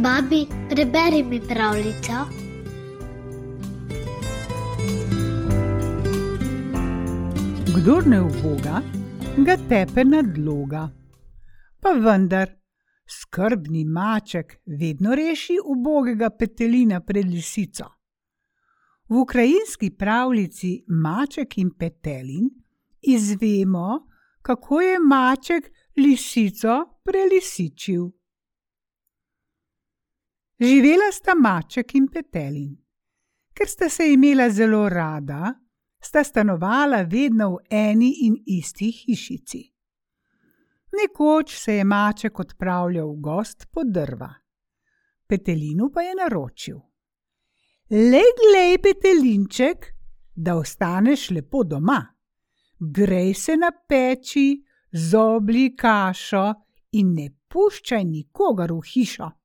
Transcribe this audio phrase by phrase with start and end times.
[0.00, 2.12] Babi, preberi mi pravljico.
[7.76, 8.82] Kdor ne uboga,
[9.36, 10.88] ga tepe nadloga.
[11.80, 12.48] Pa vendar,
[13.06, 17.84] skrbni maček vedno reši ubogega petelina pred lisico.
[19.08, 22.46] V ukrajinski pravljici Maček in petelin
[23.02, 24.06] izvemo,
[24.42, 28.17] kako je maček lisico prelisičil.
[30.60, 32.74] Živela sta maček in petelin.
[33.54, 35.52] Ker sta se imela zelo rada,
[36.02, 39.62] sta stanovala vedno v eni in isti hišici.
[40.98, 44.32] Nekoč se je maček odpravljal v gost po drva.
[45.26, 46.78] Petelinu pa je naročil:
[47.90, 49.94] Le glej, petelinček,
[50.34, 52.02] da ostaneš lepo doma.
[52.78, 54.58] Grej se na peči,
[54.90, 56.46] zobli kašo
[56.92, 59.37] in ne puščaj nikogar v hišo.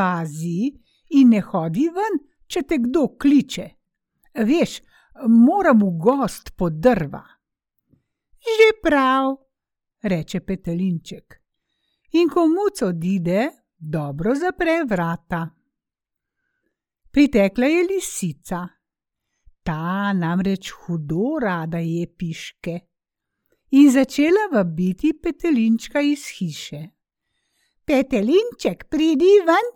[0.00, 0.72] Pazi
[1.20, 2.14] in ne hodi ven,
[2.48, 3.66] če te kdo kliče.
[4.48, 4.78] Veš,
[5.28, 7.20] moram v gost po drva.
[8.40, 9.34] Že prav,
[10.08, 11.36] reče petelinček.
[12.16, 15.42] In ko muc odide, dobro zapre vrata.
[17.12, 18.62] Pritekla je lisica.
[19.62, 22.78] Ta namreč hudo rada je piške.
[23.76, 26.80] In začela vabiti petelinčka iz hiše.
[27.84, 29.68] Petelinček, pridi ven,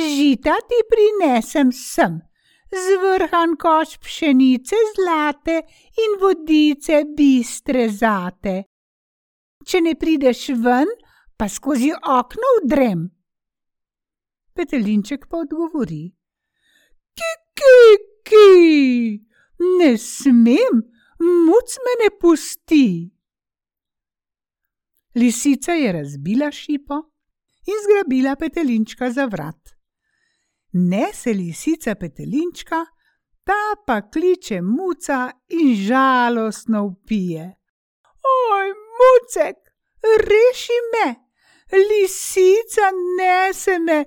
[0.00, 2.20] žita ti prinesem sem,
[2.70, 5.62] zvrhan koš pšenice zlate
[6.04, 8.56] in vodice bistre zate.
[9.66, 10.90] Če ne prideš ven,
[11.36, 13.06] pa skozi okno vdrem.
[14.56, 16.04] Petelinček pa odgovori:
[17.16, 17.80] Kiki,
[18.24, 18.46] ki,
[19.80, 20.80] ne smem,
[21.20, 23.10] muc me ne pusti.
[25.16, 27.00] Lisica je razbila šipo
[27.66, 29.75] in zgrabila petelinčka za vrat.
[30.78, 32.84] Nese lisica petelinčka,
[33.48, 37.44] ta pa kliče muca in žalostno upije.
[38.32, 39.56] Oj, mucek,
[40.28, 41.08] reši me,
[41.72, 44.04] lisica nese me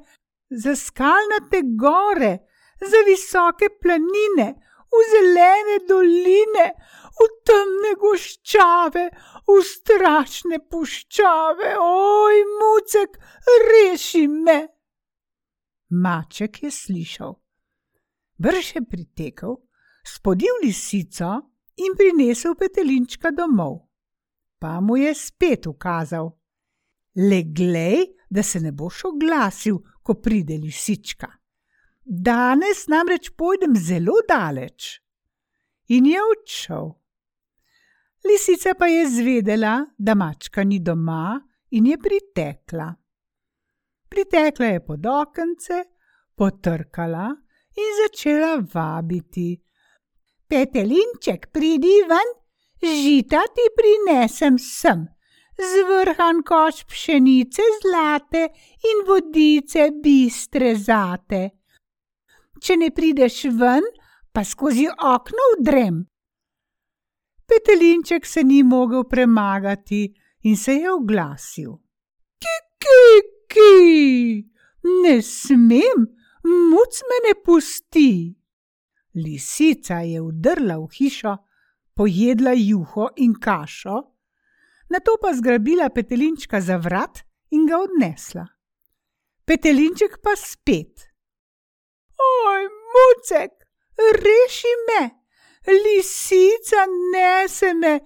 [0.50, 2.38] za skalnate gore,
[2.82, 4.54] za visoke planine,
[4.94, 6.72] v zelene doline,
[7.18, 9.10] v temne goščave,
[9.48, 11.78] v strašne puščave.
[11.82, 13.18] Oj, mucek,
[13.74, 14.79] reši me!
[15.90, 17.34] Maček je slišal.
[18.38, 19.56] Brž je pritekel,
[20.06, 21.30] spodil lisico
[21.76, 23.90] in prinesel petelinčka domov.
[24.60, 26.32] Pa mu je spet ukazal:
[27.16, 31.28] Le glej, da se ne boš oglasil, ko pride lisička.
[32.06, 35.02] Danes namreč pojdem zelo daleč.
[35.88, 36.90] In je odšel.
[38.26, 41.40] Lisica pa je zvedela, da mačka ni doma
[41.72, 42.94] in je pritekla.
[44.10, 45.84] Pritekla je pod okence,
[46.36, 47.28] potrkala
[47.78, 49.54] in začela vabiti.
[50.50, 52.34] Petelinček, pridi ven,
[52.82, 55.06] žita ti prinesem sem,
[55.54, 58.48] zvrhan koš pšenice zlate
[58.90, 61.44] in vodice bistre zate
[62.64, 63.86] če ne prideš ven,
[64.34, 66.04] pa skozi okno vdrem.
[67.50, 70.04] Petelinček se ni mogel premagati
[70.46, 71.72] in se je oglasil.
[72.40, 73.06] Kiki,
[73.50, 74.46] ki,
[75.04, 76.06] ne smem,
[76.46, 78.12] muc me ne pusti.
[79.16, 81.36] Lisica je vdrla v hišo,
[81.98, 83.98] pojedla juho in kašo,
[84.90, 88.46] nato pa zgrabila petelinčka za vrat in ga odnesla.
[89.46, 91.10] Petelinček pa spet.
[92.20, 93.52] Oj, mucek,
[94.22, 95.02] reši me,
[95.68, 98.00] lisica nese me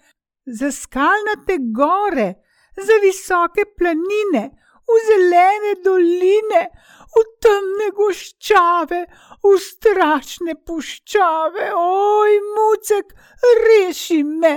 [0.45, 2.33] za skalnate gore,
[2.75, 6.63] za visoke planine, v zelene doline,
[7.13, 9.01] v temne goščave,
[9.43, 11.69] v strašne puščave.
[11.77, 13.15] Oj, mucek,
[13.63, 14.55] reši me.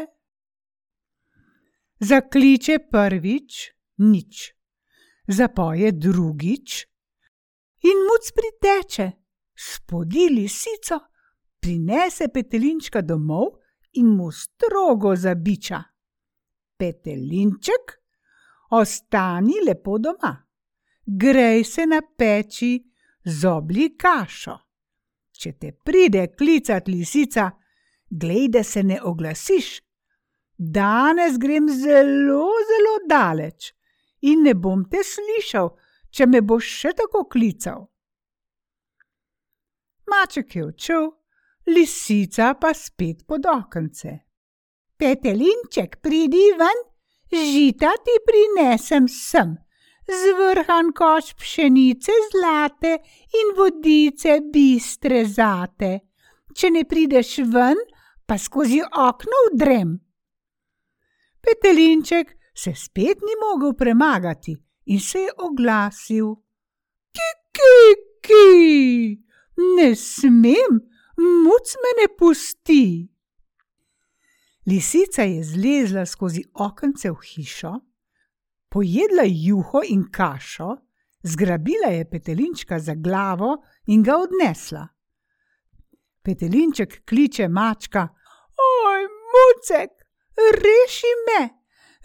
[2.00, 3.70] Zakliče prvič,
[4.04, 4.50] nič,
[5.28, 6.82] zapoje drugič,
[7.88, 9.06] in muc priteče
[9.56, 10.98] spodi lisico,
[11.60, 13.56] prinese petelinčka domov
[13.96, 15.80] in mu strogo zabiča.
[16.76, 17.96] Petelinček,
[18.80, 20.32] ostani lepo doma,
[21.06, 22.78] grej se na peči,
[23.24, 24.56] zobli kašo.
[25.36, 27.50] Če te pride klicat lisica,
[28.10, 29.80] glej, da se ne oglasiš.
[30.56, 33.72] Danes grem zelo, zelo daleč
[34.24, 35.68] in ne bom te slišal,
[36.10, 37.84] če me boš še tako klical.
[40.08, 41.10] Maček je odšel,
[41.74, 44.14] lisica pa spet pod okence.
[44.96, 46.85] Petelinček, pridi ven,
[47.32, 49.56] žita ti prinesem sem,
[50.06, 52.98] zvrhan koš pšenice zlate
[53.40, 55.92] in vodice bistre zate.
[56.56, 57.80] Če ne prideš ven,
[58.26, 59.96] pa skozi okno vdrem.
[61.42, 64.56] Petelinček se spet ni mogel premagati
[64.86, 66.32] in se je oglasil:
[67.12, 67.76] Kiki,
[68.26, 69.18] ki,
[69.76, 70.80] ne smem,
[71.18, 73.15] muc me ne pusti.
[74.66, 77.72] Lisica je zlezla skozi okence v hišo,
[78.68, 80.76] pojedla juho in kašo,
[81.22, 84.88] zgrabila je petelinčka za glavo in ga odnesla.
[86.22, 88.08] Petelinček kliče mačka:
[88.58, 89.90] Oj, mucek,
[90.36, 91.42] reši me!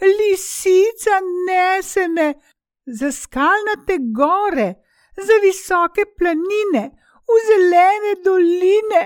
[0.02, 1.18] Lisica
[1.48, 2.34] nese me
[2.86, 4.74] za skalnate gore,
[5.18, 6.84] za visoke planine,
[7.26, 9.02] v zelene doline,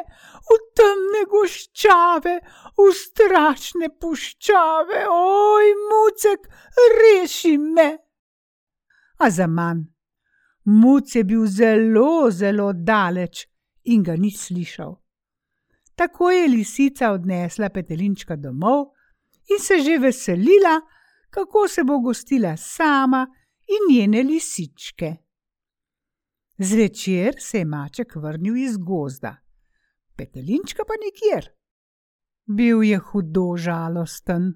[1.32, 2.40] goščave,
[2.78, 5.06] v strašne puščave.
[5.12, 6.48] Oj, mucek,
[7.00, 7.90] reši me!
[9.20, 9.86] A za manj.
[10.66, 13.46] Muc je bil zelo, zelo daleč
[13.86, 14.96] in ga ni slišal.
[15.96, 18.92] Tako je lisica odnesla petelinčka domov
[19.50, 20.82] in se že veselila,
[21.30, 23.28] kako se bo gostila sama
[23.68, 25.16] in njene lisičke.
[26.58, 29.36] Zvečer se je maček vrnil iz gozda,
[30.18, 31.50] petelinčka pa nikjer.
[32.46, 34.54] Bil je hudo žalosten.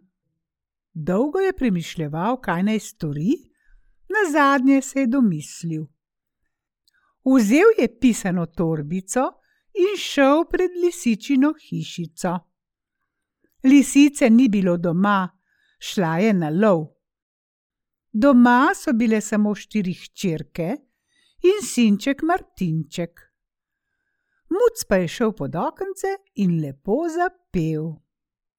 [0.94, 3.32] Dolgo je premišljal, kaj naj stori,
[4.10, 5.86] na zadnje se je domislil.
[7.26, 9.26] Vzel je pisano torbico
[9.74, 12.40] in šel pred lisičino hišico.
[13.64, 15.30] Lisice ni bilo doma,
[15.80, 16.86] šla je na lov.
[18.12, 20.70] Doma so bile samo štiri hčerke
[21.44, 23.29] in sinček Martinček.
[24.50, 27.84] Muc pa je šel pod okence in lepo zapel.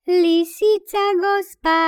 [0.07, 1.79] Lisica gospa,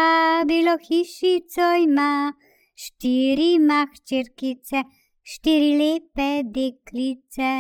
[0.46, 2.32] bilo hišico ima,
[2.74, 4.78] štiri mahčerkice,
[5.22, 7.52] štiri lepe deklice,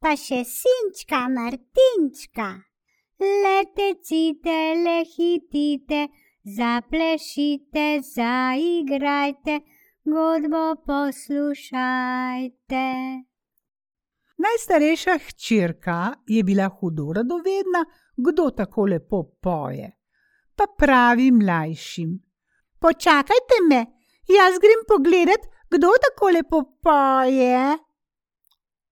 [0.00, 2.48] pa še sinčka Martinčka.
[3.18, 6.00] Letecite, lehitite,
[6.58, 9.54] zaplešite, zaigrajte,
[10.06, 11.68] godbo poslušajte.
[14.38, 17.84] Najstarejša hčerka je bila hudo radovedna,
[18.16, 19.90] kdo tako lepo poje.
[20.56, 22.18] Pa pravi mlajšim:
[22.80, 23.80] Počakajte me,
[24.28, 27.78] jaz grem pogledat, kdo tako lepo poje.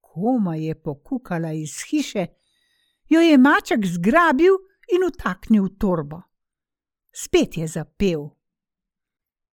[0.01, 2.27] Koma je pokukala iz hiše,
[3.09, 4.55] jo je maček zgrabil
[4.95, 6.21] in utaknil v torbo.
[7.13, 8.29] Spet je zapel.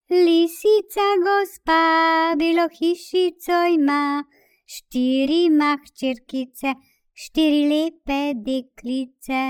[0.09, 4.23] Lisica gospa, bilo hišico ima,
[4.73, 6.73] štiri mahčerkice,
[7.13, 9.43] štiri lepe deklice,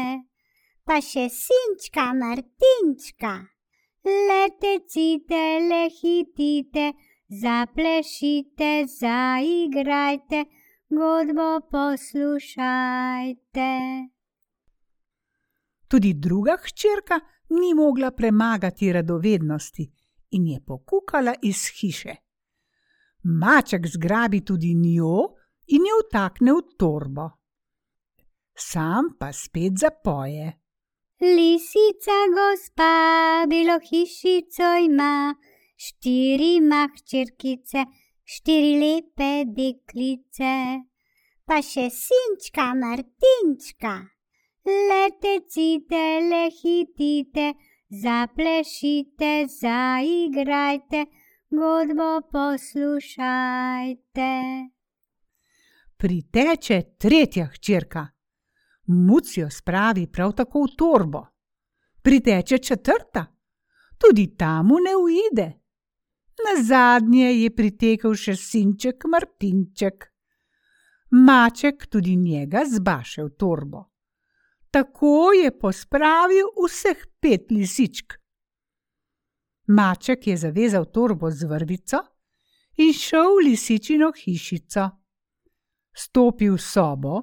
[0.84, 3.34] pa še sinčka Martinčka.
[4.04, 6.86] Letecite, lehitite,
[7.44, 10.40] zaplešite, zaigrajte,
[10.90, 13.70] godbo poslušajte.
[15.88, 19.92] Tudi druga hčerka ni mogla premagati radovednosti
[20.32, 22.16] in je pokukala iz hiše.
[23.24, 25.36] Maček zgrabi tudi njo
[25.68, 27.30] in jo vtakne v torbo.
[28.56, 30.60] Sam pa spet zapoje.
[31.22, 35.36] Lisica gospa, bilo hišico ima,
[35.78, 37.86] štiri mahčerkice,
[38.26, 40.54] štiri lepe deklice,
[41.48, 43.94] pa še sinčka Martinčka.
[44.68, 47.54] Letecite, lehitite,
[48.04, 51.06] zaplešite, zaigrajte,
[51.54, 54.32] godbo poslušajte.
[55.98, 58.08] Priteče tretja hčerka.
[58.88, 61.28] Muc jo spravi prav tako v torbo.
[62.02, 63.26] Priteče četrta,
[63.98, 65.54] tudi tam ne uide.
[66.44, 70.14] Na zadnje je pritekel še sinček Martinček.
[71.12, 73.86] Maček tudi njega zbaše v torbo.
[74.72, 78.23] Tako je pospravil vseh pet lisičk.
[79.68, 81.98] Maček je zavezal torbo z vrvico
[82.78, 84.90] in šel v lisičino hišico.
[85.94, 87.22] Stopi v sobo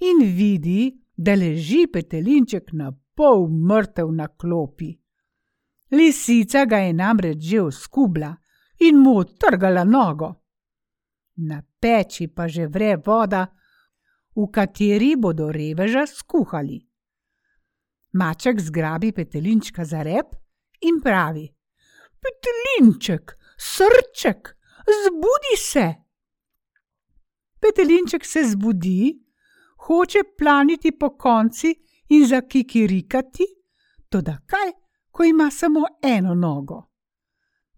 [0.00, 4.94] in vidi, da leži petelinček na pol mrtev na klopi.
[5.90, 8.36] Lisica ga je namreč že oskubla
[8.80, 10.34] in mu odtrgala nogo.
[11.36, 13.46] Na peči pa že vre voda,
[14.34, 16.78] v kateri bodo reveža skuhali.
[18.12, 20.34] Maček zgrabi petelinčka za rep
[20.80, 21.57] in pravi:
[22.22, 24.56] Petelinček, srček,
[25.04, 25.94] zbudi se.
[27.60, 29.14] Petelinček se zbudi,
[29.86, 31.74] hoče planiti po konci
[32.08, 33.46] in zakikirikati,
[34.08, 34.72] toda kaj,
[35.10, 36.82] ko ima samo eno nogo.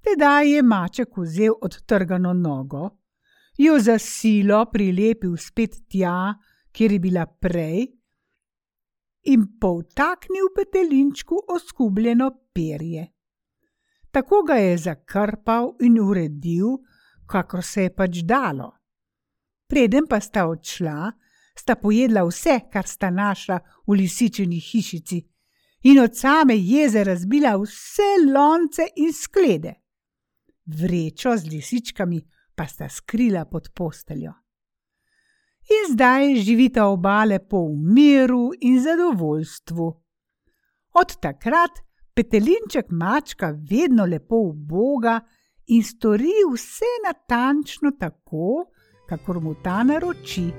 [0.00, 2.90] Tedaj je maček vzel odtrgano nogo,
[3.58, 6.34] jo za silo prilepil spet tja,
[6.72, 7.86] kjer je bila prej,
[9.22, 13.06] in povtaknil petelinčku oskubljeno perje.
[14.10, 16.78] Tako ga je zakrpal in uredil,
[17.26, 18.72] kakor se je pač dalo.
[19.70, 21.12] Preden pa sta odšla,
[21.54, 25.20] sta pojedla vse, kar sta našla v lisičeni hišici,
[25.82, 29.74] in od same jeze razbila vse lonce in sklede.
[30.66, 32.20] Vrečo z lisičkami
[32.54, 34.32] pa sta skrila pod posteljo.
[35.70, 39.86] In zdaj živita oba lepo v miru in zadovoljstvu.
[40.92, 41.78] Od takrat
[42.20, 45.20] petelinček mačka vedno lepo v Boga
[45.72, 48.66] in stori vse natančno tako,
[49.08, 50.50] kakor mu ta naroči.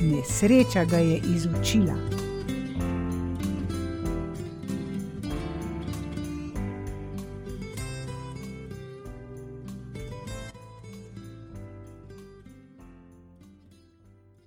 [0.00, 2.27] Nesreča ga je izučila.